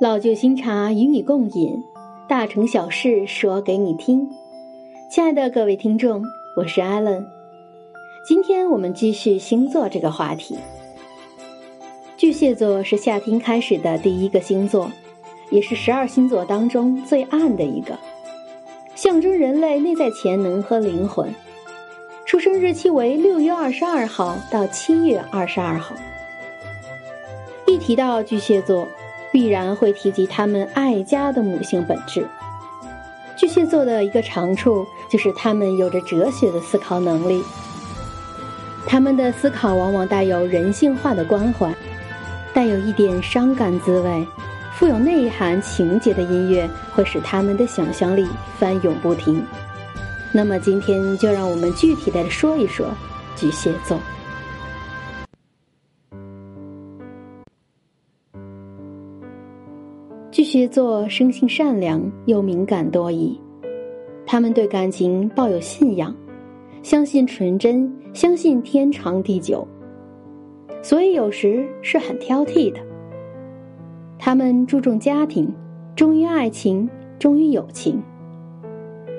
[0.00, 1.84] 老酒新茶与你共饮，
[2.26, 4.26] 大成小事说给你听。
[5.10, 6.24] 亲爱的各位听众，
[6.56, 7.22] 我是艾伦。
[8.26, 10.56] 今天我们继续星座这个话题。
[12.16, 14.90] 巨蟹座是夏天开始的第一个星座，
[15.50, 17.98] 也是十二星座当中最暗的一个，
[18.94, 21.28] 象征人类内在潜能和灵魂。
[22.24, 25.94] 出生日期为六月二十二号到七月二十二号。
[27.66, 28.88] 一提到巨蟹座。
[29.32, 32.26] 必然会提及他们爱家的母性本质。
[33.36, 37.42] 巨蟹座的一个长处就是他们有着哲学的思考能力，
[38.86, 41.74] 他们的思考往往带有人性化的关怀，
[42.52, 44.26] 带有一点伤感滋味，
[44.74, 48.28] 富有内涵情节的音乐会使他们的想象力
[48.58, 49.42] 翻涌不停。
[50.32, 52.86] 那么今天就让我们具体的说一说
[53.34, 53.98] 巨蟹座。
[60.50, 63.38] 巨座生性善良又敏感多疑，
[64.26, 66.12] 他们对感情抱有信仰，
[66.82, 69.64] 相信纯真，相信天长地久，
[70.82, 72.80] 所以有时是很挑剔的。
[74.18, 75.48] 他们注重家庭，
[75.94, 78.02] 忠于爱情，忠于友情，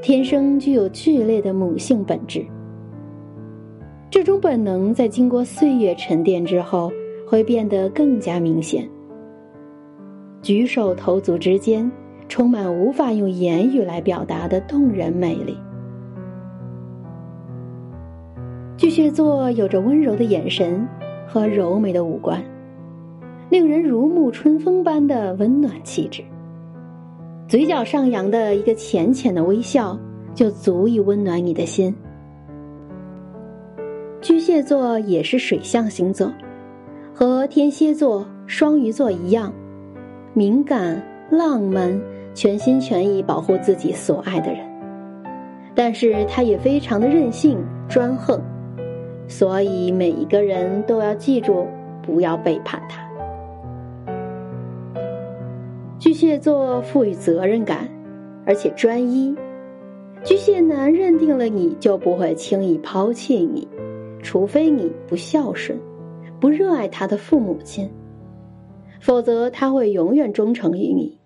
[0.00, 2.46] 天生具有剧烈的母性本质。
[4.08, 6.92] 这种本能在经过岁月沉淀之后，
[7.26, 8.88] 会变得更加明显。
[10.46, 11.90] 举手投足之间，
[12.28, 15.58] 充满无法用言语来表达的动人魅力。
[18.76, 20.86] 巨蟹座有着温柔的眼神
[21.26, 22.40] 和柔美的五官，
[23.50, 26.22] 令人如沐春风般的温暖气质。
[27.48, 29.98] 嘴角上扬的一个浅浅的微笑，
[30.32, 31.92] 就足以温暖你的心。
[34.20, 36.32] 巨蟹座也是水象星座，
[37.12, 39.52] 和天蝎座、双鱼座一样。
[40.36, 41.98] 敏感、浪漫，
[42.34, 44.60] 全心全意保护自己所爱的人，
[45.74, 47.58] 但是他也非常的任性、
[47.88, 48.38] 专横，
[49.26, 51.66] 所以每一个人都要记住，
[52.02, 53.00] 不要背叛他。
[55.98, 57.88] 巨蟹座赋予责任感，
[58.44, 59.34] 而且专一。
[60.22, 63.66] 巨蟹男认定了你就不会轻易抛弃你，
[64.22, 65.78] 除非你不孝顺，
[66.38, 67.90] 不热爱他的父母亲。
[69.06, 71.16] 否则他会永远忠诚于你。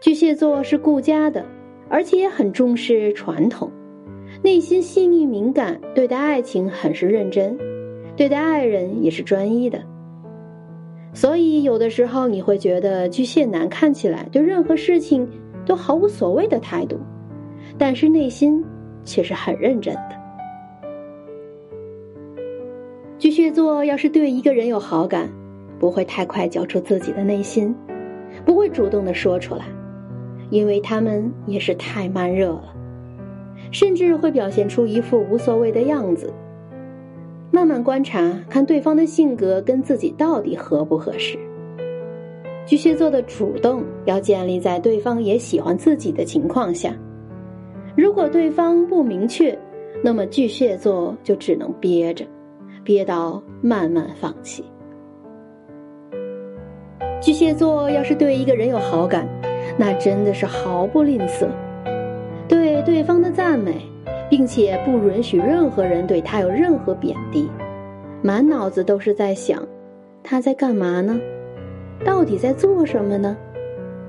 [0.00, 1.46] 巨蟹座是顾家的，
[1.88, 3.70] 而且也很重视传统，
[4.42, 7.56] 内心细腻敏感，对待爱情很是认真，
[8.16, 9.80] 对待爱人也是专一的。
[11.14, 15.28] 所以有的时候你会觉得巨蟹男看起来对任何事情
[15.64, 16.98] 都毫无所谓的态度，
[17.78, 18.64] 但是内心
[19.04, 20.10] 却是很认真的。
[23.16, 25.30] 巨蟹座要是对一个人有好感，
[25.80, 27.74] 不会太快交出自己的内心，
[28.44, 29.64] 不会主动的说出来，
[30.50, 32.74] 因为他们也是太慢热了，
[33.72, 36.32] 甚至会表现出一副无所谓的样子。
[37.50, 41.38] 慢慢观察，看对方的性格跟自己到底合不合适。
[42.66, 46.94] 巨蟹座的主动要建立在对方也喜欢自己的情况下，
[47.96, 49.58] 如果对方不明确，
[50.04, 52.24] 那么巨蟹座就只能憋着，
[52.84, 54.62] 憋到慢慢放弃。
[57.20, 59.28] 巨蟹座要是对一个人有好感，
[59.76, 61.46] 那真的是毫不吝啬，
[62.48, 63.76] 对对方的赞美，
[64.30, 67.46] 并且不允许任何人对他有任何贬低，
[68.22, 69.62] 满脑子都是在想，
[70.22, 71.20] 他在干嘛呢？
[72.06, 73.36] 到底在做什么呢？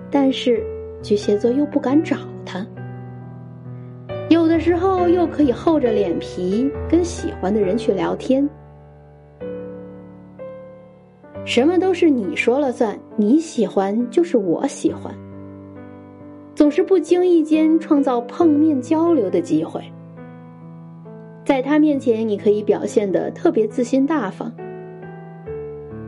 [0.10, 0.64] 但是
[1.02, 2.66] 巨蟹座又不敢找他，
[4.30, 8.50] 有的时候又可以厚着脸皮跟喜欢的人去聊天。
[11.44, 15.14] 什么都是你说了算，你喜欢就是我喜欢。
[16.54, 19.82] 总是不经意间创造碰面交流的机会，
[21.44, 24.52] 在他面前你可以表现的特别自信大方。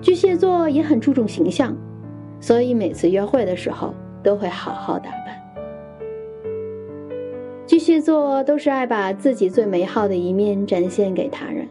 [0.01, 1.75] 巨蟹座也很注重形象，
[2.39, 5.33] 所以每次约会的时候都会好好打扮。
[7.65, 11.67] 巨蟹座都是爱把自己最美好的一面展现给他人。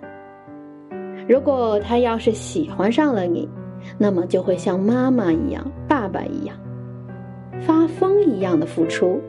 [1.29, 3.49] 如果他要是喜欢上了你，
[3.99, 6.57] 那么就会像妈妈一样、爸爸一样，
[7.61, 9.21] 发疯一样的付出。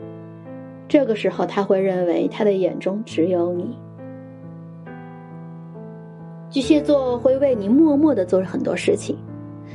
[0.88, 3.76] 这个时候，他会认为他的眼中只有你。
[6.50, 9.16] 巨蟹座会为你默默的做很多事情，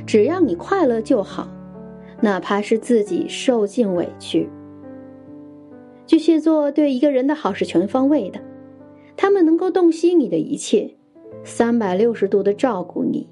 [0.06, 1.48] 只要你快乐就好，
[2.20, 4.48] 哪怕是自己受尽委屈。
[6.06, 8.40] 巨蟹座对一个人的好是全方位的，
[9.16, 10.90] 他们能够洞悉你的一切。
[11.44, 13.28] 三百六十度的照顾你，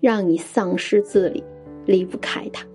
[0.00, 1.42] 让你丧失自理，
[1.84, 2.66] 离不开他。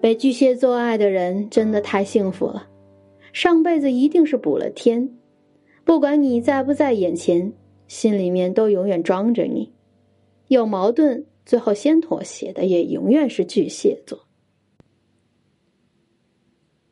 [0.00, 2.68] 被巨蟹座爱的人真的太幸福了，
[3.32, 5.16] 上辈子一定是补了天，
[5.84, 7.52] 不管你在不在眼前，
[7.86, 9.72] 心里面都永远装着你。
[10.48, 14.18] 有矛盾，最后先妥协的也永远是巨蟹座。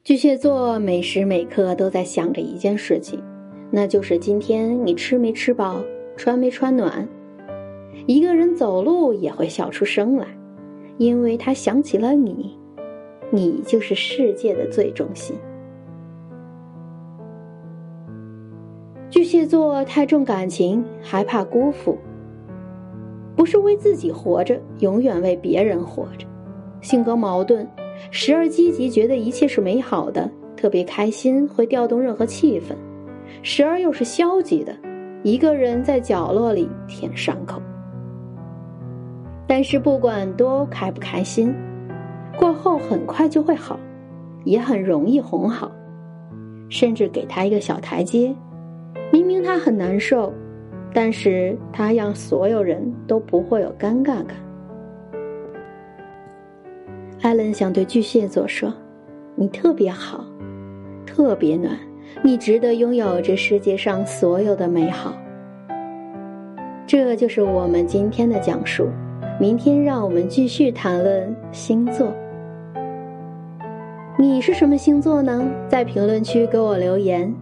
[0.02, 3.22] 巨蟹座每时每刻都在想着一件事情，
[3.70, 5.81] 那就是今天你吃没吃饱，
[6.17, 7.08] 穿没穿暖。
[8.06, 10.26] 一个人走路也会笑出声来，
[10.99, 12.58] 因为他想起了你。
[13.31, 15.37] 你就是世界的最中心。
[19.08, 21.96] 巨蟹座太重感情，害怕辜负，
[23.37, 26.26] 不是为自己活着，永远为别人活着。
[26.81, 27.64] 性格矛盾，
[28.11, 32.75] 时而积极，觉得一切是美好的，特别开心，会调动任何气氛；
[33.43, 34.75] 时而又是消极的，
[35.23, 37.61] 一个人在角落里舔伤口。
[39.47, 41.55] 但是不管多开不开心。
[42.38, 43.79] 过后很快就会好，
[44.44, 45.71] 也很容易哄好，
[46.71, 48.35] 甚至给他一个小台阶。
[49.12, 50.32] 明明他很难受，
[50.94, 54.37] 但是他让所有人都不会有尴尬感。
[57.21, 58.73] 艾伦想对巨蟹座说
[59.37, 60.25] ：“你特别好，
[61.05, 61.77] 特别暖，
[62.22, 65.14] 你值得拥有这世界上所有的美好。”
[66.86, 68.88] 这就是我们今天的讲述。
[69.38, 72.12] 明天让我们继续谈论星座。
[74.18, 75.42] 你是什么星座呢？
[75.66, 77.34] 在评论区给我留言，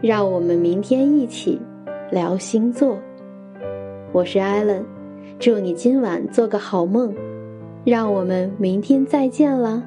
[0.00, 1.60] 让我们明天一起
[2.10, 2.98] 聊星座。
[4.10, 4.84] 我是艾伦，
[5.38, 7.14] 祝你今晚做个好梦，
[7.84, 9.84] 让我们明天再见了。